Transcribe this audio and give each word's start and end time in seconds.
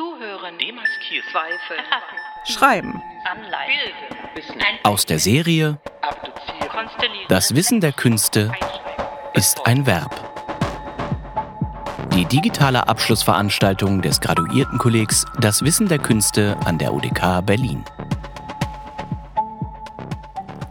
Zuhören. 0.00 0.56
Demaskieren. 0.56 1.28
Zweifel. 1.30 1.76
Schreiben. 2.46 3.02
Anleihen. 3.30 4.80
Aus 4.82 5.04
der 5.04 5.18
Serie. 5.18 5.78
Das 7.28 7.54
Wissen 7.54 7.82
der 7.82 7.92
Künste 7.92 8.50
ist 9.34 9.66
ein 9.66 9.84
Verb. 9.84 10.10
Die 12.14 12.24
digitale 12.24 12.88
Abschlussveranstaltung 12.88 14.00
des 14.00 14.22
Graduiertenkollegs 14.22 15.26
Das 15.38 15.62
Wissen 15.62 15.86
der 15.86 15.98
Künste 15.98 16.56
an 16.64 16.78
der 16.78 16.94
UDK 16.94 17.44
Berlin. 17.44 17.84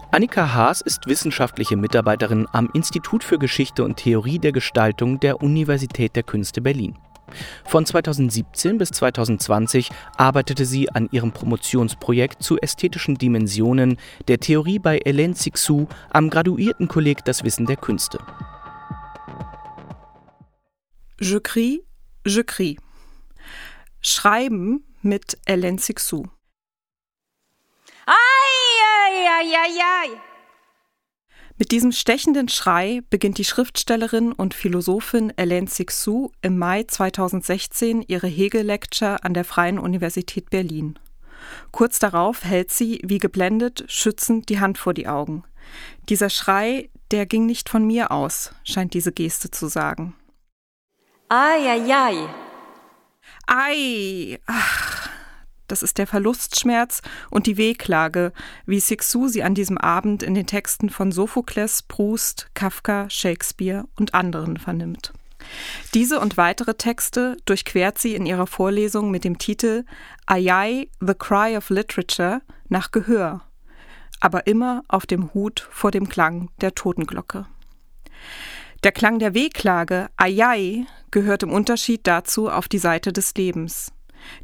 Annika 0.10 0.56
Haas 0.56 0.82
ist 0.82 1.06
wissenschaftliche 1.06 1.78
Mitarbeiterin 1.78 2.48
am 2.52 2.68
Institut 2.74 3.24
für 3.24 3.38
Geschichte 3.38 3.84
und 3.84 3.98
Theorie 3.98 4.40
der 4.40 4.54
Gestaltung 4.54 5.20
der 5.20 5.44
Universität 5.44 6.16
der 6.16 6.24
Künste 6.24 6.62
Berlin. 6.62 6.98
Von 7.66 7.86
2017 7.86 8.78
bis 8.78 8.90
2020 8.90 9.90
arbeitete 10.18 10.66
sie 10.66 10.90
an 10.90 11.10
ihrem 11.12 11.32
Promotionsprojekt 11.32 12.44
zu 12.44 12.60
ästhetischen 12.60 13.16
Dimensionen 13.16 13.98
der 14.28 14.40
Theorie 14.40 14.80
bei 14.80 15.00
Hélène 15.00 15.36
Cixous 15.36 15.88
am 16.10 16.30
Graduiertenkolleg 16.30 17.24
Das 17.26 17.44
Wissen 17.44 17.66
der 17.66 17.78
Künste. 17.78 18.20
Je 21.20 21.40
crie, 21.42 21.84
je 22.26 22.44
crie. 22.44 22.78
Schreiben 24.02 24.86
mit 25.02 25.38
Hélène 25.46 25.80
Cixous. 25.80 26.26
Eieieiei. 28.06 30.29
Mit 31.60 31.72
diesem 31.72 31.92
stechenden 31.92 32.48
Schrei 32.48 33.02
beginnt 33.10 33.38
die 33.38 33.44
Schriftstellerin 33.44 34.32
und 34.32 34.54
Philosophin 34.54 35.34
Hélène 35.34 35.68
Cixous 35.68 36.32
im 36.42 36.58
Mai 36.58 36.84
2016 36.84 38.02
ihre 38.08 38.28
Hegel-Lecture 38.28 39.26
an 39.26 39.34
der 39.34 39.44
Freien 39.44 39.78
Universität 39.78 40.50
Berlin. 40.50 40.98
Kurz 41.72 42.00
darauf 42.00 42.46
hält 42.46 42.72
sie, 42.72 43.02
wie 43.04 43.18
geblendet, 43.18 43.84
schützend 43.90 44.48
die 44.48 44.62
Hand 44.62 44.78
vor 44.78 44.94
die 44.94 45.10
Augen. 45.10 45.44
Dieser 46.08 46.30
Schrei, 46.30 46.90
der 47.12 47.26
ging 47.26 47.46
nicht 47.46 47.68
von 47.68 47.86
mir 47.86 48.12
aus, 48.12 48.54
scheint 48.64 48.94
diese 48.94 49.12
Geste 49.12 49.52
zu 49.52 49.68
sagen. 49.68 50.16
Eieiei. 51.28 52.26
Ei, 53.48 54.40
ach, 54.46 54.89
das 55.72 55.84
ist 55.84 55.98
der 55.98 56.08
Verlustschmerz 56.08 57.02
und 57.30 57.48
die 57.48 57.58
Wehklage, 57.58 58.34
wie 58.66 58.80
Cixous 58.80 59.32
sie 59.34 59.44
an 59.44 59.56
diesem 59.56 59.78
Abend 59.78 60.24
in 60.24 60.34
den 60.34 60.48
Texten 60.48 60.90
von 60.90 61.12
Sophokles, 61.12 61.84
Proust, 61.84 62.50
Kafka, 62.54 63.10
Shakespeare 63.10 63.86
und 63.96 64.14
anderen 64.14 64.58
vernimmt. 64.58 65.14
Diese 65.94 66.20
und 66.20 66.38
weitere 66.38 66.76
Texte 66.76 67.38
durchquert 67.46 67.98
sie 67.98 68.16
in 68.16 68.26
ihrer 68.26 68.48
Vorlesung 68.48 69.10
mit 69.10 69.24
dem 69.24 69.38
Titel 69.38 69.86
Ayai, 70.26 70.90
The 71.00 71.14
Cry 71.14 71.58
of 71.58 71.70
Literature 71.70 72.42
nach 72.68 72.92
Gehör, 72.92 73.42
aber 74.20 74.48
immer 74.48 74.84
auf 74.88 75.06
dem 75.06 75.34
Hut 75.34 75.68
vor 75.72 75.92
dem 75.92 76.10
Klang 76.10 76.50
der 76.62 76.76
Totenglocke. 76.76 77.46
Der 78.84 78.92
Klang 78.92 79.20
der 79.20 79.34
Wehklage, 79.34 80.10
Ayai, 80.16 80.86
gehört 81.12 81.44
im 81.44 81.52
Unterschied 81.52 82.06
dazu 82.06 82.50
auf 82.50 82.68
die 82.68 82.78
Seite 82.78 83.12
des 83.12 83.34
Lebens. 83.36 83.92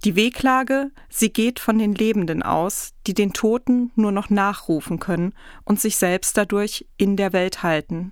Die 0.03 0.15
Wehklage, 0.15 0.91
sie 1.09 1.31
geht 1.31 1.59
von 1.59 1.77
den 1.77 1.93
Lebenden 1.93 2.43
aus, 2.43 2.93
die 3.07 3.13
den 3.13 3.33
Toten 3.33 3.91
nur 3.95 4.11
noch 4.11 4.29
nachrufen 4.29 4.99
können 4.99 5.33
und 5.63 5.79
sich 5.79 5.97
selbst 5.97 6.37
dadurch 6.37 6.87
in 6.97 7.17
der 7.17 7.33
Welt 7.33 7.63
halten. 7.63 8.11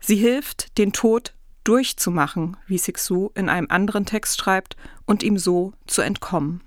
Sie 0.00 0.16
hilft, 0.16 0.78
den 0.78 0.92
Tod 0.92 1.34
durchzumachen, 1.64 2.56
wie 2.66 2.78
Cixous 2.78 3.30
in 3.34 3.48
einem 3.48 3.66
anderen 3.70 4.06
Text 4.06 4.40
schreibt, 4.40 4.76
und 5.04 5.22
ihm 5.22 5.38
so 5.38 5.72
zu 5.86 6.02
entkommen. 6.02 6.60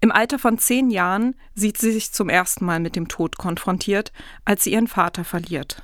Im 0.00 0.12
Alter 0.12 0.38
von 0.38 0.58
zehn 0.58 0.90
Jahren 0.90 1.34
sieht 1.54 1.78
sie 1.78 1.92
sich 1.92 2.12
zum 2.12 2.28
ersten 2.28 2.64
Mal 2.64 2.80
mit 2.80 2.96
dem 2.96 3.08
Tod 3.08 3.38
konfrontiert, 3.38 4.12
als 4.44 4.64
sie 4.64 4.72
ihren 4.72 4.88
Vater 4.88 5.24
verliert. 5.24 5.82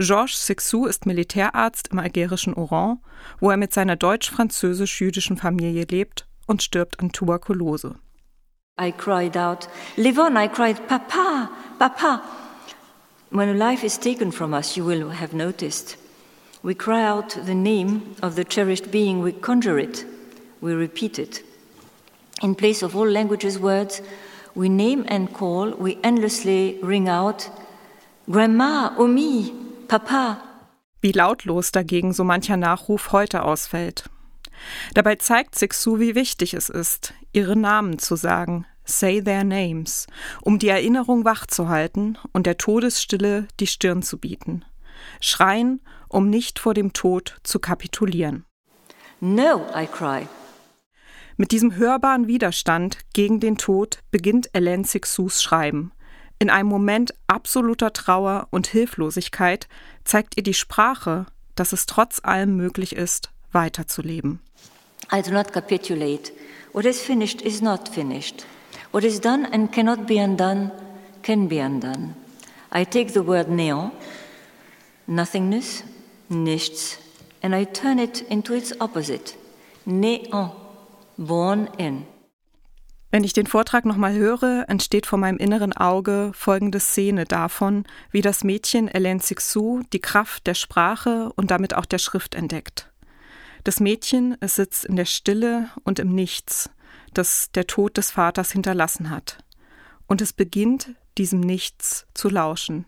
Georges 0.00 0.46
Sixou 0.46 0.86
ist 0.86 1.04
Militärarzt 1.04 1.88
im 1.88 1.98
algerischen 1.98 2.54
Oran, 2.54 3.00
wo 3.38 3.50
er 3.50 3.58
mit 3.58 3.74
seiner 3.74 3.96
deutsch-französisch-jüdischen 3.96 5.36
Familie 5.36 5.84
lebt 5.84 6.26
und 6.46 6.62
stirbt 6.62 7.00
an 7.00 7.12
Tuberkulose. 7.12 7.96
I 8.80 8.92
cried 8.92 9.36
out, 9.36 9.68
Levon, 9.98 10.38
I 10.42 10.48
cried, 10.48 10.88
Papa, 10.88 11.50
Papa. 11.78 12.22
When 13.30 13.58
life 13.58 13.84
is 13.84 13.98
taken 13.98 14.32
from 14.32 14.54
us, 14.54 14.74
you 14.74 14.86
will 14.86 15.10
have 15.10 15.36
noticed. 15.36 15.98
We 16.62 16.74
cry 16.74 17.04
out 17.04 17.36
the 17.44 17.54
name 17.54 18.16
of 18.22 18.36
the 18.36 18.44
cherished 18.44 18.90
being, 18.90 19.22
we 19.22 19.32
conjure 19.32 19.78
it, 19.78 20.06
we 20.62 20.72
repeat 20.72 21.18
it. 21.18 21.42
In 22.42 22.54
place 22.54 22.82
of 22.82 22.96
all 22.96 23.06
languages' 23.06 23.58
words, 23.58 24.00
we 24.54 24.70
name 24.70 25.04
and 25.08 25.30
call, 25.34 25.72
we 25.72 25.98
endlessly 26.02 26.78
ring 26.82 27.06
out, 27.06 27.50
Grandma, 28.30 28.94
Omi, 28.96 29.59
Papa. 29.90 30.40
Wie 31.00 31.10
lautlos 31.10 31.72
dagegen 31.72 32.12
so 32.12 32.22
mancher 32.22 32.56
Nachruf 32.56 33.10
heute 33.10 33.42
ausfällt. 33.42 34.08
Dabei 34.94 35.16
zeigt 35.16 35.58
Sixou, 35.58 35.98
wie 35.98 36.14
wichtig 36.14 36.54
es 36.54 36.68
ist, 36.68 37.12
ihre 37.32 37.56
Namen 37.56 37.98
zu 37.98 38.14
sagen, 38.14 38.66
say 38.84 39.20
their 39.20 39.42
names, 39.42 40.06
um 40.42 40.60
die 40.60 40.68
Erinnerung 40.68 41.24
wachzuhalten 41.24 42.18
und 42.32 42.46
der 42.46 42.56
Todesstille 42.56 43.48
die 43.58 43.66
Stirn 43.66 44.02
zu 44.02 44.18
bieten. 44.18 44.64
Schreien, 45.20 45.80
um 46.08 46.30
nicht 46.30 46.60
vor 46.60 46.74
dem 46.74 46.92
Tod 46.92 47.38
zu 47.42 47.58
kapitulieren. 47.58 48.44
No, 49.18 49.66
I 49.76 49.88
cry. 49.88 50.28
Mit 51.36 51.50
diesem 51.50 51.74
hörbaren 51.74 52.28
Widerstand 52.28 52.98
gegen 53.12 53.40
den 53.40 53.56
Tod 53.58 53.98
beginnt 54.12 54.52
Hélène 54.52 54.86
Cixous 54.86 55.42
Schreiben. 55.42 55.90
In 56.42 56.48
einem 56.48 56.70
Moment 56.70 57.12
absoluter 57.26 57.92
Trauer 57.92 58.48
und 58.50 58.66
Hilflosigkeit 58.66 59.68
zeigt 60.04 60.38
ihr 60.38 60.42
die 60.42 60.54
Sprache, 60.54 61.26
dass 61.54 61.74
es 61.74 61.84
trotz 61.84 62.18
allem 62.24 62.56
möglich 62.56 62.96
ist, 62.96 63.28
weiterzuleben. 63.52 64.40
I 65.12 65.20
do 65.20 65.32
not 65.32 65.52
capitulate. 65.52 66.32
What 66.72 66.86
is 66.86 67.02
finished 67.02 67.42
is 67.42 67.60
not 67.60 67.90
finished. 67.90 68.46
What 68.90 69.04
is 69.04 69.20
done 69.20 69.46
and 69.52 69.70
cannot 69.70 70.06
be 70.06 70.14
undone 70.14 70.72
can 71.22 71.46
be 71.46 71.60
undone. 71.60 72.14
I 72.72 72.86
take 72.86 73.12
the 73.12 73.26
word 73.26 73.48
néant, 73.48 73.92
nothingness, 75.06 75.84
nichts, 76.30 76.96
and 77.42 77.54
I 77.54 77.66
turn 77.66 77.98
it 77.98 78.22
into 78.30 78.54
its 78.54 78.72
opposite, 78.80 79.34
néant, 79.86 80.52
born 81.18 81.68
in. 81.76 82.06
Wenn 83.12 83.24
ich 83.24 83.32
den 83.32 83.46
Vortrag 83.46 83.86
nochmal 83.86 84.14
höre, 84.14 84.66
entsteht 84.68 85.04
vor 85.04 85.18
meinem 85.18 85.38
inneren 85.38 85.72
Auge 85.72 86.30
folgende 86.32 86.78
Szene 86.78 87.24
davon, 87.24 87.84
wie 88.12 88.20
das 88.20 88.44
Mädchen 88.44 88.88
Hélène 88.88 89.20
Cixous 89.20 89.82
die 89.92 90.00
Kraft 90.00 90.46
der 90.46 90.54
Sprache 90.54 91.32
und 91.34 91.50
damit 91.50 91.74
auch 91.74 91.86
der 91.86 91.98
Schrift 91.98 92.36
entdeckt. 92.36 92.92
Das 93.64 93.80
Mädchen, 93.80 94.36
es 94.40 94.54
sitzt 94.54 94.84
in 94.84 94.94
der 94.94 95.06
Stille 95.06 95.68
und 95.82 95.98
im 95.98 96.14
Nichts, 96.14 96.70
das 97.12 97.50
der 97.50 97.66
Tod 97.66 97.96
des 97.96 98.12
Vaters 98.12 98.52
hinterlassen 98.52 99.10
hat. 99.10 99.38
Und 100.06 100.22
es 100.22 100.32
beginnt, 100.32 100.94
diesem 101.18 101.40
Nichts 101.40 102.06
zu 102.14 102.28
lauschen. 102.28 102.86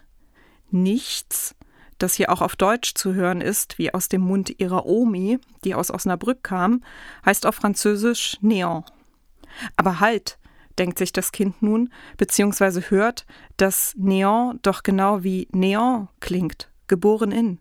Nichts, 0.70 1.56
das 1.98 2.14
hier 2.14 2.30
auch 2.30 2.42
auf 2.42 2.54
Deutsch 2.54 2.94
zu 2.94 3.14
hören 3.14 3.40
ist, 3.40 3.76
wie 3.78 3.92
aus 3.92 4.08
dem 4.08 4.22
Mund 4.22 4.60
ihrer 4.60 4.86
Omi, 4.86 5.40
die 5.64 5.74
aus 5.74 5.90
Osnabrück 5.90 6.44
kam, 6.44 6.82
heißt 7.26 7.44
auf 7.44 7.56
Französisch 7.56 8.38
Néant. 8.40 8.84
Aber 9.76 10.00
halt, 10.00 10.38
denkt 10.78 10.98
sich 10.98 11.12
das 11.12 11.32
Kind 11.32 11.62
nun, 11.62 11.92
beziehungsweise 12.16 12.90
hört, 12.90 13.26
dass 13.56 13.94
Néant 13.96 14.58
doch 14.62 14.82
genau 14.82 15.22
wie 15.22 15.48
Néant 15.52 16.08
klingt, 16.20 16.70
geboren 16.88 17.32
in. 17.32 17.58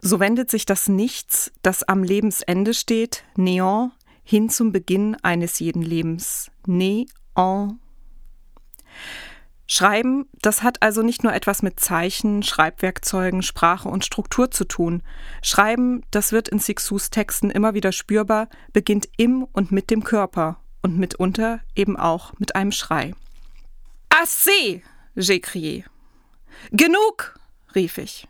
So 0.00 0.20
wendet 0.20 0.50
sich 0.50 0.64
das 0.64 0.88
Nichts, 0.88 1.52
das 1.62 1.82
am 1.82 2.02
Lebensende 2.02 2.74
steht, 2.74 3.24
Néant, 3.36 3.90
hin 4.22 4.48
zum 4.48 4.72
Beginn 4.72 5.16
eines 5.22 5.58
jeden 5.58 5.82
Lebens. 5.82 6.50
Néant. 6.66 7.76
Schreiben, 9.66 10.28
das 10.42 10.64
hat 10.64 10.82
also 10.82 11.02
nicht 11.02 11.22
nur 11.22 11.32
etwas 11.32 11.62
mit 11.62 11.78
Zeichen, 11.78 12.42
Schreibwerkzeugen, 12.42 13.42
Sprache 13.42 13.88
und 13.88 14.04
Struktur 14.04 14.50
zu 14.50 14.64
tun. 14.64 15.04
Schreiben, 15.42 16.02
das 16.10 16.32
wird 16.32 16.48
in 16.48 16.58
Sixous 16.58 17.10
Texten 17.10 17.50
immer 17.50 17.72
wieder 17.72 17.92
spürbar, 17.92 18.48
beginnt 18.72 19.08
im 19.16 19.44
und 19.44 19.70
mit 19.70 19.90
dem 19.90 20.02
Körper 20.02 20.60
und 20.82 20.98
mitunter 20.98 21.60
eben 21.74 21.96
auch 21.96 22.32
mit 22.38 22.54
einem 22.54 22.72
Schrei. 22.72 23.14
Assez! 24.08 24.82
j'ai 25.16 25.40
crié. 25.40 25.84
Genug! 26.72 27.38
rief 27.74 27.98
ich. 27.98 28.26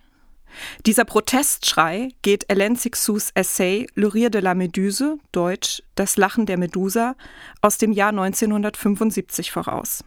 Dieser 0.87 1.05
Protestschrei 1.05 2.08
geht 2.23 2.49
Hélène 2.50 2.76
Cixous 2.76 3.31
Essay 3.35 3.87
Le 3.94 4.12
Rire 4.12 4.31
de 4.31 4.41
la 4.41 4.55
Méduse, 4.55 5.19
deutsch 5.32 5.82
Das 5.94 6.17
Lachen 6.17 6.47
der 6.47 6.58
Medusa, 6.58 7.14
aus 7.61 7.79
dem 7.79 7.93
Jahr 7.93 8.11
1975 8.11 9.53
voraus. 9.53 10.05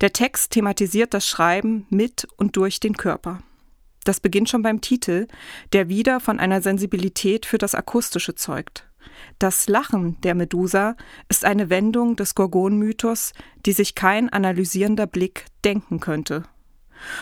Der 0.00 0.12
Text 0.12 0.52
thematisiert 0.52 1.14
das 1.14 1.26
Schreiben 1.26 1.86
mit 1.90 2.26
und 2.36 2.56
durch 2.56 2.80
den 2.80 2.96
Körper. 2.96 3.42
Das 4.04 4.20
beginnt 4.20 4.48
schon 4.48 4.62
beim 4.62 4.80
Titel, 4.80 5.28
der 5.72 5.88
wieder 5.88 6.20
von 6.20 6.40
einer 6.40 6.62
Sensibilität 6.62 7.44
für 7.46 7.58
das 7.58 7.74
Akustische 7.74 8.34
zeugt. 8.34 8.89
Das 9.38 9.68
Lachen 9.68 10.20
der 10.22 10.34
Medusa 10.34 10.96
ist 11.28 11.44
eine 11.44 11.70
Wendung 11.70 12.16
des 12.16 12.34
Gorgon-Mythos, 12.34 13.32
die 13.66 13.72
sich 13.72 13.94
kein 13.94 14.28
analysierender 14.28 15.06
Blick 15.06 15.46
denken 15.64 16.00
könnte. 16.00 16.44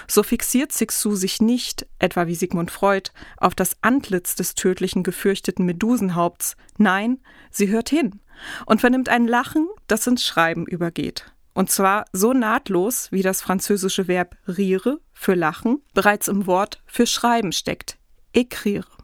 So 0.06 0.22
fixiert 0.22 0.72
Sixu 0.72 1.14
sich 1.14 1.40
nicht, 1.40 1.86
etwa 1.98 2.26
wie 2.26 2.34
Sigmund 2.34 2.70
Freud, 2.70 3.10
auf 3.36 3.54
das 3.54 3.76
Antlitz 3.80 4.34
des 4.34 4.54
tödlichen 4.54 5.02
gefürchteten 5.02 5.64
Medusenhaupts, 5.66 6.56
nein, 6.78 7.20
sie 7.50 7.68
hört 7.68 7.88
hin 7.88 8.20
und 8.66 8.80
vernimmt 8.80 9.08
ein 9.08 9.26
Lachen, 9.26 9.68
das 9.86 10.06
ins 10.06 10.24
Schreiben 10.24 10.66
übergeht. 10.66 11.32
Und 11.54 11.70
zwar 11.70 12.04
so 12.12 12.32
nahtlos, 12.32 13.10
wie 13.10 13.22
das 13.22 13.42
französische 13.42 14.06
Verb 14.06 14.36
rire 14.46 15.00
für 15.12 15.34
lachen 15.34 15.82
bereits 15.92 16.28
im 16.28 16.46
Wort 16.46 16.82
für 16.86 17.06
schreiben 17.06 17.52
steckt. 17.52 17.98
Écrire. 18.32 18.97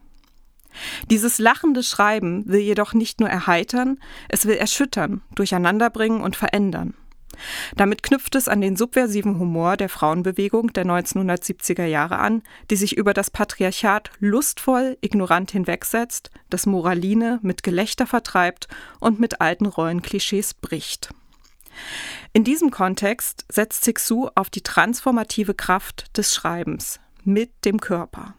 Dieses 1.11 1.38
lachende 1.38 1.82
Schreiben 1.82 2.44
will 2.47 2.61
jedoch 2.61 2.94
nicht 2.94 3.21
nur 3.21 3.29
erheitern, 3.29 3.99
es 4.29 4.47
will 4.47 4.56
erschüttern, 4.56 5.23
durcheinanderbringen 5.35 6.21
und 6.21 6.37
verändern. 6.37 6.94
Damit 7.76 8.03
knüpft 8.03 8.35
es 8.35 8.49
an 8.49 8.61
den 8.61 8.76
subversiven 8.76 9.38
Humor 9.38 9.76
der 9.76 9.88
Frauenbewegung 9.88 10.73
der 10.73 10.85
1970er 10.85 11.85
Jahre 11.85 12.19
an, 12.19 12.43
die 12.71 12.76
sich 12.76 12.97
über 12.97 13.12
das 13.12 13.31
Patriarchat 13.31 14.11
lustvoll 14.21 14.99
ignorant 15.00 15.50
hinwegsetzt, 15.50 16.31
das 16.50 16.67
Moraline 16.67 17.41
mit 17.43 17.62
Gelächter 17.62 18.06
vertreibt 18.06 18.69
und 19.00 19.21
mit 19.21 19.41
alten 19.41 19.67
Rollenklischees 19.67 20.55
bricht. 20.55 21.11
In 22.32 22.44
diesem 22.44 22.71
Kontext 22.71 23.44
setzt 23.50 23.85
Sixu 23.85 24.29
auf 24.35 24.49
die 24.49 24.62
transformative 24.62 25.55
Kraft 25.55 26.17
des 26.17 26.35
Schreibens 26.35 27.00
mit 27.25 27.50
dem 27.65 27.81
Körper. 27.81 28.35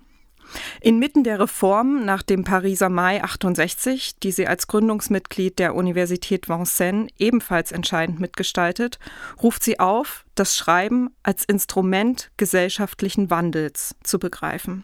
Inmitten 0.82 1.24
der 1.24 1.40
Reformen 1.40 2.06
nach 2.06 2.22
dem 2.22 2.44
Pariser 2.44 2.90
Mai 2.90 3.24
68, 3.24 4.20
die 4.20 4.32
sie 4.32 4.48
als 4.48 4.68
Gründungsmitglied 4.68 5.60
der 5.60 5.76
Universität 5.76 6.48
Vincennes 6.48 7.12
ebenfalls 7.18 7.72
entscheidend 7.72 8.20
mitgestaltet, 8.20 9.00
ruft 9.42 9.64
sie 9.64 9.80
auf, 9.80 10.26
das 10.36 10.56
Schreiben 10.56 11.10
als 11.24 11.46
Instrument 11.46 12.32
gesellschaftlichen 12.38 13.30
Wandels 13.30 13.96
zu 14.04 14.20
begreifen. 14.20 14.84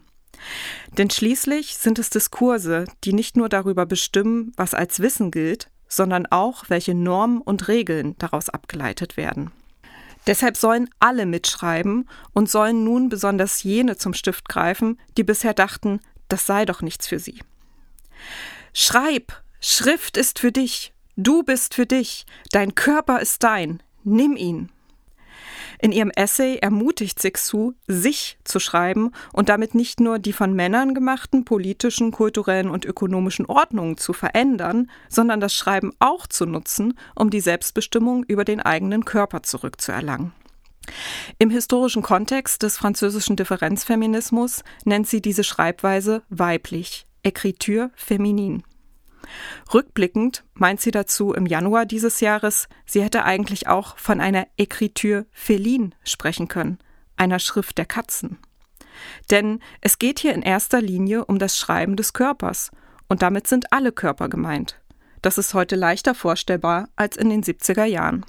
Denn 0.98 1.10
schließlich 1.10 1.78
sind 1.78 2.00
es 2.00 2.10
Diskurse, 2.10 2.86
die 3.04 3.14
nicht 3.14 3.38
nur 3.38 3.50
darüber 3.50 3.86
bestimmen, 3.86 4.54
was 4.58 4.74
als 4.74 5.00
Wissen 5.00 5.32
gilt, 5.32 5.70
sondern 5.88 6.26
auch, 6.26 6.66
welche 6.70 6.96
Normen 6.96 7.42
und 7.42 7.68
Regeln 7.68 8.16
daraus 8.18 8.50
abgeleitet 8.50 9.18
werden. 9.18 9.52
Deshalb 10.28 10.56
sollen 10.56 10.90
alle 11.00 11.26
mitschreiben 11.26 12.08
und 12.34 12.50
sollen 12.50 12.84
nun 12.84 13.10
besonders 13.10 13.64
jene 13.64 13.98
zum 13.98 14.14
Stift 14.14 14.48
greifen, 14.48 15.00
die 15.18 15.24
bisher 15.24 15.54
dachten, 15.54 16.00
das 16.28 16.46
sei 16.46 16.66
doch 16.66 16.82
nichts 16.82 17.08
für 17.08 17.20
sie. 17.20 17.40
Schreib, 18.74 19.34
Schrift 19.60 20.18
ist 20.18 20.40
für 20.40 20.52
dich, 20.52 20.94
du 21.18 21.44
bist 21.44 21.74
für 21.74 21.86
dich, 21.86 22.26
dein 22.52 22.76
Körper 22.76 23.20
ist 23.20 23.44
dein, 23.44 23.82
nimm 24.04 24.36
ihn. 24.38 24.72
In 25.82 25.92
ihrem 25.92 26.12
Essay 26.12 26.58
ermutigt 26.58 27.20
Sixu, 27.20 27.74
sich 27.88 28.38
zu 28.44 28.60
schreiben 28.60 29.12
und 29.34 29.50
damit 29.50 29.74
nicht 29.74 30.00
nur 30.00 30.20
die 30.20 30.32
von 30.32 30.54
Männern 30.54 30.94
gemachten 30.94 31.44
politischen, 31.44 32.12
kulturellen 32.12 32.70
und 32.70 32.86
ökonomischen 32.86 33.48
Ordnungen 33.48 33.98
zu 33.98 34.14
verändern, 34.14 34.92
sondern 35.10 35.40
das 35.40 35.56
Schreiben 35.56 35.92
auch 35.98 36.28
zu 36.28 36.46
nutzen, 36.46 36.94
um 37.16 37.32
die 37.32 37.42
Selbstbestimmung 37.42 38.24
über 38.26 38.46
den 38.46 38.60
eigenen 38.60 39.06
Körper 39.06 39.42
zurückzuerlangen. 39.42 40.34
Im 41.40 41.50
historischen 41.50 42.04
Kontext 42.04 42.62
des 42.62 42.78
französischen 42.78 43.36
Differenzfeminismus 43.36 44.64
nennt 44.86 45.08
sie 45.08 45.22
diese 45.22 45.44
Schreibweise 45.44 46.22
weiblich, 46.30 47.08
Écriture 47.24 47.90
féminine. 47.96 48.62
Rückblickend 49.74 50.44
meint 50.54 50.82
sie 50.82 50.92
dazu 50.92 51.34
im 51.34 51.46
Januar 51.46 51.86
dieses 51.86 52.20
Jahres, 52.20 52.68
sie 52.86 53.04
hätte 53.04 53.24
eigentlich 53.24 53.68
auch 53.68 53.98
von 53.98 54.20
einer 54.20 54.48
Écriture 54.58 55.26
féline 55.32 55.92
sprechen 56.04 56.48
können, 56.48 56.80
einer 57.18 57.40
Schrift 57.40 57.78
der 57.78 57.86
Katzen. 57.86 58.40
Denn 59.30 59.60
es 59.80 60.00
geht 60.00 60.20
hier 60.20 60.34
in 60.34 60.42
erster 60.42 60.82
Linie 60.82 61.26
um 61.26 61.40
das 61.40 61.58
Schreiben 61.58 61.96
des 61.96 62.14
Körpers, 62.14 62.72
und 63.08 63.22
damit 63.22 63.48
sind 63.48 63.74
alle 63.74 63.92
Körper 63.92 64.30
gemeint. 64.30 64.80
Das 65.22 65.38
ist 65.38 65.54
heute 65.54 65.76
leichter 65.76 66.16
vorstellbar 66.16 66.88
als 66.96 67.18
in 67.18 67.30
den 67.30 67.44
70er 67.44 67.84
Jahren. 67.84 68.26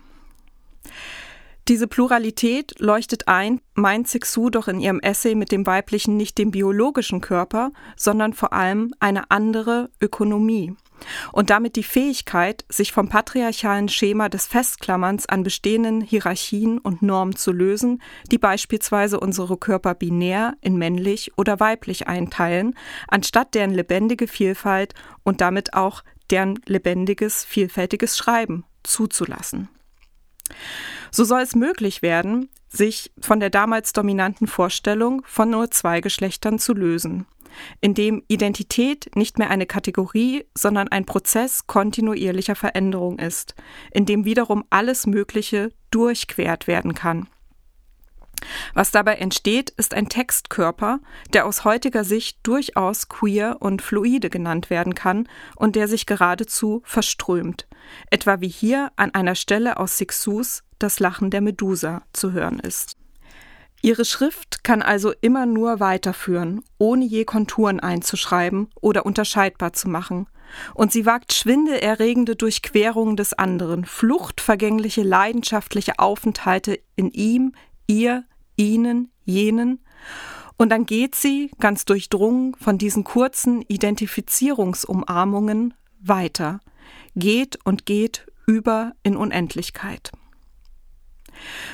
Diese 1.68 1.86
Pluralität 1.86 2.80
leuchtet 2.80 3.28
ein, 3.28 3.60
meint 3.74 4.08
Sixu 4.08 4.50
doch 4.50 4.66
in 4.66 4.80
ihrem 4.80 4.98
Essay 4.98 5.36
mit 5.36 5.52
dem 5.52 5.64
weiblichen 5.64 6.16
nicht 6.16 6.36
dem 6.36 6.50
biologischen 6.50 7.20
Körper, 7.20 7.70
sondern 7.96 8.32
vor 8.32 8.52
allem 8.52 8.92
eine 8.98 9.30
andere 9.30 9.90
Ökonomie 10.00 10.74
und 11.32 11.50
damit 11.50 11.76
die 11.76 11.82
Fähigkeit, 11.82 12.64
sich 12.68 12.92
vom 12.92 13.08
patriarchalen 13.08 13.88
Schema 13.88 14.28
des 14.28 14.46
Festklammerns 14.46 15.26
an 15.26 15.42
bestehenden 15.42 16.00
Hierarchien 16.00 16.78
und 16.78 17.02
Normen 17.02 17.36
zu 17.36 17.52
lösen, 17.52 18.02
die 18.30 18.38
beispielsweise 18.38 19.20
unsere 19.20 19.56
Körper 19.56 19.94
binär 19.94 20.54
in 20.60 20.76
männlich 20.76 21.32
oder 21.36 21.60
weiblich 21.60 22.08
einteilen, 22.08 22.74
anstatt 23.08 23.54
deren 23.54 23.72
lebendige 23.72 24.26
Vielfalt 24.26 24.94
und 25.22 25.40
damit 25.40 25.74
auch 25.74 26.02
deren 26.30 26.58
lebendiges, 26.66 27.44
vielfältiges 27.44 28.16
Schreiben 28.16 28.64
zuzulassen. 28.82 29.68
So 31.10 31.24
soll 31.24 31.42
es 31.42 31.54
möglich 31.54 32.02
werden, 32.02 32.48
sich 32.68 33.12
von 33.20 33.38
der 33.38 33.50
damals 33.50 33.92
dominanten 33.92 34.46
Vorstellung 34.46 35.22
von 35.26 35.50
nur 35.50 35.70
zwei 35.70 36.00
Geschlechtern 36.00 36.58
zu 36.58 36.72
lösen 36.72 37.26
in 37.80 37.94
dem 37.94 38.22
Identität 38.28 39.10
nicht 39.14 39.38
mehr 39.38 39.50
eine 39.50 39.66
Kategorie, 39.66 40.44
sondern 40.56 40.88
ein 40.88 41.06
Prozess 41.06 41.66
kontinuierlicher 41.66 42.54
Veränderung 42.54 43.18
ist, 43.18 43.54
in 43.92 44.06
dem 44.06 44.24
wiederum 44.24 44.64
alles 44.70 45.06
Mögliche 45.06 45.72
durchquert 45.90 46.66
werden 46.66 46.94
kann. 46.94 47.28
Was 48.74 48.90
dabei 48.90 49.16
entsteht, 49.16 49.70
ist 49.70 49.94
ein 49.94 50.08
Textkörper, 50.08 51.00
der 51.32 51.46
aus 51.46 51.64
heutiger 51.64 52.04
Sicht 52.04 52.38
durchaus 52.42 53.08
queer 53.08 53.58
und 53.60 53.82
fluide 53.82 54.30
genannt 54.30 54.70
werden 54.70 54.94
kann 54.94 55.28
und 55.56 55.76
der 55.76 55.88
sich 55.88 56.06
geradezu 56.06 56.82
verströmt, 56.84 57.68
etwa 58.10 58.40
wie 58.40 58.48
hier 58.48 58.90
an 58.96 59.14
einer 59.14 59.34
Stelle 59.34 59.78
aus 59.78 59.98
Sixus 59.98 60.62
das 60.78 60.98
Lachen 61.00 61.30
der 61.30 61.40
Medusa 61.40 62.02
zu 62.12 62.32
hören 62.32 62.58
ist. 62.58 62.96
Ihre 63.84 64.04
Schrift 64.04 64.62
kann 64.62 64.80
also 64.80 65.12
immer 65.20 65.44
nur 65.44 65.80
weiterführen, 65.80 66.62
ohne 66.78 67.04
je 67.04 67.24
Konturen 67.24 67.80
einzuschreiben 67.80 68.68
oder 68.80 69.04
unterscheidbar 69.04 69.72
zu 69.72 69.88
machen. 69.88 70.28
Und 70.74 70.92
sie 70.92 71.04
wagt 71.04 71.32
schwindelerregende 71.32 72.36
Durchquerungen 72.36 73.16
des 73.16 73.34
anderen, 73.34 73.84
fluchtvergängliche, 73.84 75.02
leidenschaftliche 75.02 75.98
Aufenthalte 75.98 76.78
in 76.94 77.10
ihm, 77.10 77.54
ihr, 77.88 78.22
ihnen, 78.54 79.10
jenen. 79.24 79.80
Und 80.56 80.68
dann 80.68 80.86
geht 80.86 81.16
sie, 81.16 81.50
ganz 81.58 81.84
durchdrungen 81.84 82.54
von 82.54 82.78
diesen 82.78 83.02
kurzen 83.02 83.62
Identifizierungsumarmungen, 83.62 85.74
weiter, 85.98 86.60
geht 87.16 87.58
und 87.64 87.84
geht 87.84 88.28
über 88.46 88.92
in 89.02 89.16
Unendlichkeit. 89.16 90.12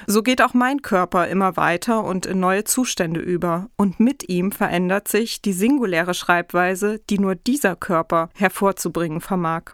So 0.07 0.23
geht 0.23 0.43
auch 0.43 0.55
mein 0.55 0.83
Körper 0.83 1.29
immer 1.29 1.57
weiter 1.57 2.05
und 2.05 2.27
in 2.27 2.41
neue 2.41 2.65
Zustände 2.65 3.21
über, 3.21 3.69
und 3.77 4.01
mit 4.01 4.29
ihm 4.29 4.53
verändert 4.53 5.09
sich 5.09 5.43
die 5.43 5.53
singuläre 5.53 6.15
Schreibweise, 6.15 7.01
die 7.11 7.19
nur 7.19 7.35
dieser 7.35 7.77
Körper 7.77 8.31
hervorzubringen 8.35 9.21
vermag. 9.21 9.73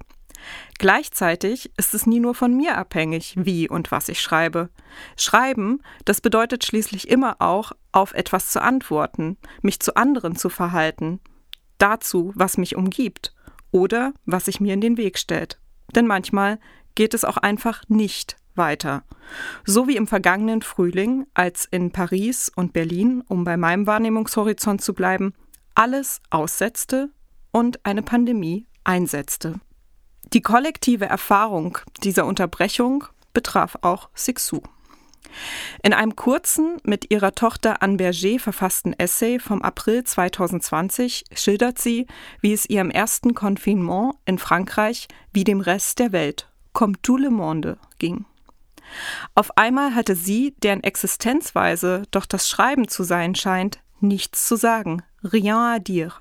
Gleichzeitig 0.79 1.71
ist 1.77 1.95
es 1.95 2.07
nie 2.07 2.21
nur 2.21 2.35
von 2.35 2.55
mir 2.57 2.77
abhängig, 2.77 3.35
wie 3.37 3.69
und 3.69 3.91
was 3.91 4.09
ich 4.09 4.21
schreibe. 4.21 4.69
Schreiben, 5.17 5.81
das 6.05 6.21
bedeutet 6.21 6.65
schließlich 6.65 7.09
immer 7.09 7.37
auch, 7.39 7.73
auf 7.93 8.13
etwas 8.13 8.51
zu 8.51 8.61
antworten, 8.61 9.39
mich 9.63 9.81
zu 9.81 9.97
anderen 9.97 10.37
zu 10.37 10.49
verhalten, 10.49 11.21
dazu, 11.79 12.33
was 12.35 12.59
mich 12.59 12.77
umgibt 12.77 13.35
oder 13.71 14.13
was 14.27 14.47
sich 14.47 14.61
mir 14.61 14.75
in 14.75 14.81
den 14.81 14.97
Weg 14.97 15.19
stellt. 15.19 15.59
Denn 15.95 16.07
manchmal 16.07 16.59
geht 16.95 17.15
es 17.15 17.25
auch 17.25 17.37
einfach 17.37 17.83
nicht 17.89 18.37
weiter. 18.55 19.03
So 19.65 19.89
wie 19.89 19.97
im 19.97 20.07
vergangenen 20.07 20.63
Frühling, 20.63 21.27
als 21.35 21.65
in 21.65 21.91
Paris 21.91 22.53
und 22.55 22.73
Berlin, 22.73 23.23
um 23.27 23.45
bei 23.45 23.57
meinem 23.57 23.87
Wahrnehmungshorizont 23.87 24.81
zu 24.81 24.95
bleiben, 24.95 25.35
alles 25.75 26.21
aussetzte 26.31 27.11
und 27.51 27.85
eine 27.85 28.03
Pandemie 28.03 28.67
einsetzte. 28.85 29.61
Die 30.33 30.41
kollektive 30.41 31.07
Erfahrung 31.07 31.79
dieser 32.03 32.27
Unterbrechung 32.27 33.05
betraf 33.33 33.79
auch 33.83 34.09
Sixu. 34.15 34.63
In 35.83 35.93
einem 35.93 36.15
kurzen, 36.17 36.77
mit 36.85 37.11
ihrer 37.11 37.35
Tochter 37.35 37.83
Anne 37.83 37.97
Berger 37.97 38.39
verfassten 38.39 38.93
Essay 38.99 39.39
vom 39.39 39.63
April 39.63 40.05
2020 40.05 41.25
schildert 41.35 41.79
sie, 41.79 42.07
wie 42.41 42.53
es 42.53 42.69
ihrem 42.69 42.91
ersten 42.91 43.35
Confinement 43.35 44.15
in 44.27 44.39
Frankreich 44.39 45.09
wie 45.33 45.45
dem 45.45 45.61
Rest 45.61 45.99
der 45.99 46.13
Welt, 46.13 46.49
comme 46.75 47.01
tout 47.01 47.17
le 47.17 47.31
monde, 47.31 47.79
ging. 47.99 48.27
Auf 49.35 49.57
einmal 49.57 49.95
hatte 49.95 50.15
sie, 50.15 50.55
deren 50.63 50.83
Existenzweise 50.83 52.03
doch 52.11 52.27
das 52.27 52.49
Schreiben 52.49 52.89
zu 52.89 53.03
sein 53.03 53.35
scheint, 53.35 53.81
nichts 54.01 54.47
zu 54.47 54.57
sagen, 54.57 55.03
rien 55.23 55.57
à 55.57 55.79
dire. 55.79 56.21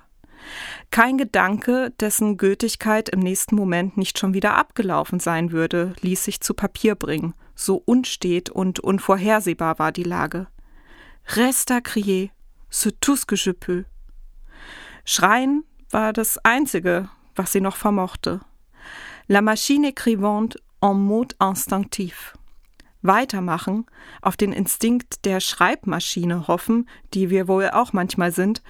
Kein 0.90 1.18
Gedanke, 1.18 1.92
dessen 2.00 2.36
Gültigkeit 2.36 3.08
im 3.08 3.20
nächsten 3.20 3.56
Moment 3.56 3.96
nicht 3.96 4.18
schon 4.18 4.34
wieder 4.34 4.56
abgelaufen 4.56 5.20
sein 5.20 5.52
würde, 5.52 5.94
ließ 6.00 6.24
sich 6.24 6.40
zu 6.40 6.54
Papier 6.54 6.94
bringen. 6.94 7.34
So 7.54 7.82
unstet 7.84 8.50
und 8.50 8.80
unvorhersehbar 8.80 9.78
war 9.78 9.92
die 9.92 10.02
Lage. 10.02 10.46
Reste 11.26 11.74
à 11.74 11.80
crier, 11.80 12.30
c'est 12.70 13.00
tout 13.00 13.16
ce 13.16 13.26
que 13.26 13.36
je 13.36 13.52
peux. 13.52 13.84
Schreien 15.04 15.64
war 15.90 16.12
das 16.12 16.38
Einzige, 16.44 17.08
was 17.34 17.52
sie 17.52 17.60
noch 17.60 17.76
vermochte. 17.76 18.40
La 19.26 19.40
machine 19.40 19.84
écrivante 19.84 20.58
en 20.82 20.92
mode 20.92 21.34
instinctif. 21.40 22.36
Weitermachen, 23.00 23.86
auf 24.20 24.36
den 24.36 24.52
Instinkt 24.52 25.24
der 25.24 25.40
Schreibmaschine 25.40 26.46
hoffen, 26.46 26.86
die 27.14 27.30
wir 27.30 27.48
wohl 27.48 27.70
auch 27.70 27.94
manchmal 27.94 28.32
sind, 28.32 28.62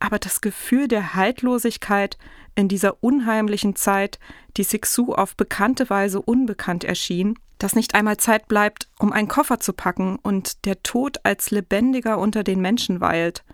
aber 0.00 0.18
das 0.18 0.40
Gefühl 0.40 0.88
der 0.88 1.14
Haltlosigkeit 1.14 2.16
in 2.54 2.68
dieser 2.68 3.02
unheimlichen 3.02 3.76
Zeit, 3.76 4.18
die 4.56 4.64
Sixu 4.64 5.12
auf 5.12 5.36
bekannte 5.36 5.90
Weise 5.90 6.22
unbekannt 6.22 6.84
erschien, 6.84 7.38
dass 7.58 7.74
nicht 7.74 7.94
einmal 7.94 8.16
Zeit 8.16 8.48
bleibt, 8.48 8.88
um 8.98 9.12
einen 9.12 9.28
Koffer 9.28 9.60
zu 9.60 9.74
packen 9.74 10.18
und 10.22 10.64
der 10.64 10.82
Tod 10.82 11.18
als 11.22 11.50
lebendiger 11.50 12.18
unter 12.18 12.44
den 12.44 12.62
Menschen 12.62 13.02
weilt, 13.02 13.44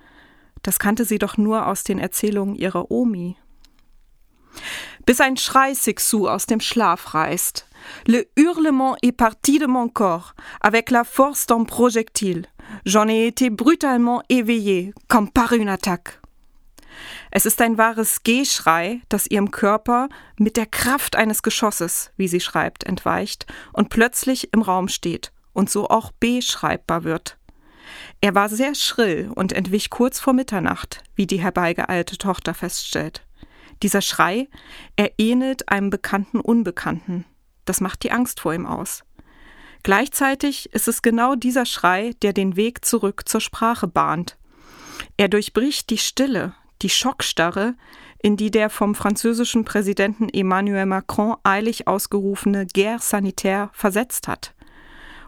das 0.62 0.78
kannte 0.78 1.04
sie 1.04 1.18
doch 1.18 1.36
nur 1.36 1.66
aus 1.66 1.82
den 1.82 1.98
Erzählungen 1.98 2.54
ihrer 2.54 2.92
Omi. 2.92 3.36
Bis 5.06 5.20
ein 5.20 5.36
Schrei 5.36 5.74
Sixu 5.74 6.28
aus 6.28 6.46
dem 6.46 6.60
Schlaf 6.60 7.14
reißt. 7.14 7.66
Le 8.06 8.26
hurlement 8.36 8.96
est 9.02 9.16
parti 9.16 9.58
de 9.58 9.66
mon 9.66 9.88
corps, 9.88 10.34
avec 10.60 10.90
la 10.90 11.04
force 11.04 11.46
d'un 11.46 11.64
projectile. 11.64 12.46
J'en 12.84 13.08
ai 13.08 13.26
été 13.26 13.50
brutalement 13.50 14.22
éveillé, 14.28 14.92
comme 15.08 15.30
par 15.30 15.52
une 15.52 15.68
attaque. 15.68 16.20
Es 17.30 17.46
ist 17.46 17.60
ein 17.60 17.78
wahres 17.78 18.22
Gehschrei, 18.24 19.02
das 19.08 19.26
ihrem 19.26 19.50
Körper 19.50 20.08
mit 20.38 20.56
der 20.56 20.66
Kraft 20.66 21.16
eines 21.16 21.42
Geschosses, 21.42 22.10
wie 22.16 22.28
sie 22.28 22.40
schreibt, 22.40 22.84
entweicht 22.84 23.46
und 23.72 23.90
plötzlich 23.90 24.52
im 24.52 24.62
Raum 24.62 24.88
steht 24.88 25.32
und 25.52 25.70
so 25.70 25.88
auch 25.88 26.12
beschreibbar 26.12 27.04
wird. 27.04 27.36
Er 28.20 28.34
war 28.34 28.48
sehr 28.48 28.74
schrill 28.74 29.30
und 29.34 29.52
entwich 29.52 29.90
kurz 29.90 30.18
vor 30.18 30.32
Mitternacht, 30.32 31.02
wie 31.14 31.26
die 31.26 31.40
herbeigeeilte 31.40 32.18
Tochter 32.18 32.54
feststellt. 32.54 33.22
Dieser 33.82 34.02
Schrei, 34.02 34.48
er 34.96 35.12
ähnelt 35.18 35.68
einem 35.68 35.90
bekannten 35.90 36.40
Unbekannten. 36.40 37.24
Das 37.64 37.80
macht 37.80 38.02
die 38.02 38.12
Angst 38.12 38.40
vor 38.40 38.54
ihm 38.54 38.66
aus. 38.66 39.04
Gleichzeitig 39.82 40.72
ist 40.72 40.88
es 40.88 41.02
genau 41.02 41.34
dieser 41.34 41.64
Schrei, 41.64 42.14
der 42.22 42.32
den 42.32 42.56
Weg 42.56 42.84
zurück 42.84 43.28
zur 43.28 43.40
Sprache 43.40 43.86
bahnt. 43.86 44.36
Er 45.16 45.28
durchbricht 45.28 45.90
die 45.90 45.98
Stille, 45.98 46.54
die 46.82 46.90
Schockstarre, 46.90 47.74
in 48.20 48.36
die 48.36 48.50
der 48.50 48.68
vom 48.68 48.96
französischen 48.96 49.64
Präsidenten 49.64 50.28
Emmanuel 50.28 50.86
Macron 50.86 51.36
eilig 51.44 51.86
ausgerufene 51.86 52.66
Guerre 52.66 52.98
sanitaire 52.98 53.70
versetzt 53.72 54.26
hat 54.26 54.54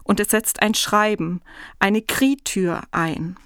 und 0.03 0.19
es 0.19 0.29
setzt 0.29 0.61
ein 0.61 0.73
Schreiben, 0.73 1.41
eine 1.79 2.01
Krietür 2.01 2.81
ein. 2.91 3.37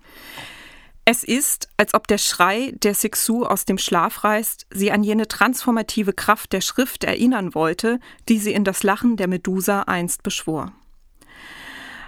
Es 1.08 1.24
ist, 1.24 1.70
als 1.78 1.94
ob 1.94 2.08
der 2.08 2.18
Schrei, 2.18 2.74
der 2.82 2.96
Sixu 2.96 3.46
aus 3.46 3.66
dem 3.66 3.78
Schlaf 3.78 4.24
reißt, 4.24 4.66
sie 4.72 4.92
an 4.92 5.04
jene 5.04 5.28
transformative 5.28 6.14
Kraft 6.14 6.52
der 6.52 6.62
Schrift 6.62 7.04
erinnern 7.04 7.54
wollte, 7.54 8.00
die 8.28 8.40
sie 8.40 8.54
in 8.54 8.64
das 8.64 8.82
Lachen 8.82 9.16
der 9.16 9.28
Medusa 9.28 9.84
einst 9.84 10.24
beschwor. 10.24 10.74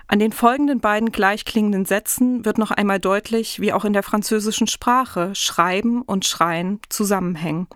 An 0.08 0.18
den 0.18 0.32
folgenden 0.32 0.80
beiden 0.80 1.12
gleichklingenden 1.12 1.86
Sätzen 1.86 2.44
wird 2.44 2.58
noch 2.58 2.72
einmal 2.72 3.00
deutlich, 3.00 3.60
wie 3.60 3.72
auch 3.72 3.86
in 3.86 3.94
der 3.94 4.04
französischen 4.04 4.66
Sprache 4.66 5.36
Schreiben 5.36 6.02
und 6.02 6.26
Schreien 6.26 6.80
zusammenhängen. 6.90 7.68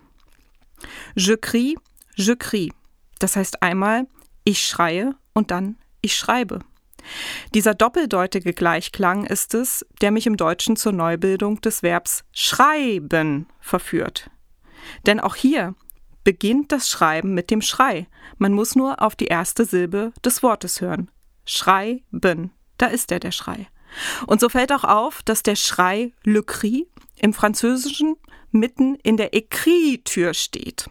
Je 1.14 1.38
crie, 1.38 1.78
je 2.16 2.36
crie. 2.36 2.74
Das 3.20 3.36
heißt 3.36 3.62
einmal, 3.62 4.08
ich 4.44 4.66
schreie 4.66 5.14
und 5.34 5.52
dann 5.52 5.78
ich 6.02 6.16
schreibe. 6.16 6.62
Dieser 7.54 7.74
doppeldeutige 7.74 8.54
Gleichklang 8.54 9.26
ist 9.26 9.54
es, 9.54 9.86
der 10.02 10.12
mich 10.12 10.28
im 10.28 10.38
Deutschen 10.38 10.76
zur 10.76 10.92
Neubildung 10.92 11.62
des 11.62 11.84
Verbs 11.84 12.24
schreiben 12.32 13.48
verführt. 13.60 14.30
Denn 15.06 15.20
auch 15.20 15.36
hier 15.36 15.76
beginnt 16.24 16.72
das 16.72 16.90
Schreiben 16.90 17.34
mit 17.34 17.50
dem 17.50 17.62
Schrei. 17.62 18.08
Man 18.38 18.54
muss 18.54 18.76
nur 18.76 19.02
auf 19.02 19.16
die 19.16 19.26
erste 19.26 19.66
Silbe 19.66 20.14
des 20.24 20.44
Wortes 20.44 20.82
hören. 20.82 21.10
Schreiben. 21.46 22.52
Da 22.78 22.88
ist 22.88 23.12
er, 23.12 23.20
der 23.20 23.32
Schrei. 23.32 23.68
Und 24.28 24.40
so 24.40 24.50
fällt 24.50 24.72
auch 24.72 24.84
auf, 24.84 25.22
dass 25.24 25.44
der 25.44 25.56
Schrei 25.56 26.14
Le 26.24 26.44
Cri 26.44 26.88
im 27.18 27.34
Französischen 27.34 28.16
mitten 28.52 28.96
in 28.96 29.18
der 29.18 29.34
Écriture 29.34 30.34
steht. 30.34 30.90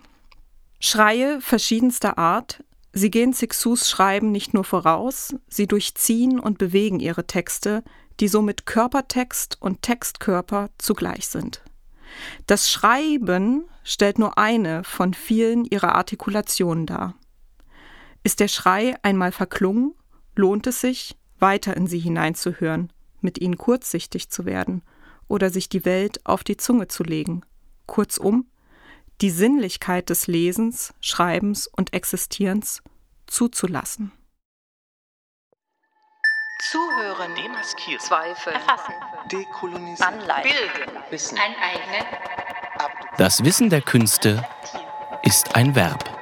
Schreie 0.81 1.41
verschiedenster 1.41 2.19
Art 2.19 2.63
Sie 3.01 3.11
gehen 3.11 3.33
Sixus 3.33 3.89
Schreiben 3.89 4.31
nicht 4.31 4.53
nur 4.53 4.63
voraus, 4.63 5.35
sie 5.49 5.67
durchziehen 5.67 6.39
und 6.39 6.59
bewegen 6.59 7.01
ihre 7.01 7.27
Texte, 7.27 7.83
die 8.21 8.29
somit 8.29 8.67
Körpertext 8.67 9.57
und 9.59 9.81
Textkörper 9.81 10.69
zugleich 10.77 11.27
sind. 11.27 11.63
Das 12.47 12.71
Schreiben 12.71 13.65
stellt 13.85 14.19
nur 14.19 14.37
eine 14.37 14.85
von 14.85 15.15
vielen 15.15 15.65
ihrer 15.65 15.95
Artikulationen 15.95 16.85
dar. 16.85 17.15
Ist 18.23 18.39
der 18.39 18.49
Schrei 18.49 18.97
einmal 19.03 19.33
verklungen, 19.33 19.95
lohnt 20.37 20.67
es 20.67 20.83
sich, 20.83 21.17
weiter 21.39 21.75
in 21.79 21.87
sie 21.87 22.01
hineinzuhören, 22.01 22.93
mit 23.23 23.41
ihnen 23.41 23.57
kurzsichtig 23.57 24.29
zu 24.29 24.45
werden 24.45 24.83
oder 25.27 25.49
sich 25.49 25.71
die 25.71 25.87
Welt 25.87 26.21
auf 26.27 26.45
die 26.45 26.59
Zunge 26.59 26.87
zu 26.89 27.03
legen. 27.03 27.47
Kurzum, 27.87 28.50
die 29.21 29.31
Sinnlichkeit 29.31 30.09
des 30.09 30.27
Lesens, 30.27 30.95
Schreibens 31.01 31.67
und 31.67 31.93
Existierens 31.93 32.83
zuzulassen. 33.27 34.13
Zuhören, 36.71 37.35
demaskieren, 37.35 38.01
Zweifel, 38.01 38.53
erfassen, 38.53 38.95
dekolonisieren, 39.33 40.15
anleiten, 40.15 40.51
bilden, 40.51 40.99
Wissen, 41.11 41.39
aneignen. 41.39 42.07
Das 43.17 43.45
Wissen 43.45 43.71
der 43.71 43.83
Künste 43.83 44.47
ist 45.23 45.55
ein 45.57 45.75
Verb. 45.75 46.20